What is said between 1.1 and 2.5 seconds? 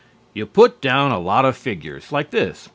a lot of figures, like